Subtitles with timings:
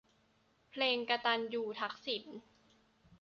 [0.69, 2.25] เพลง กตัญญูทักษิณ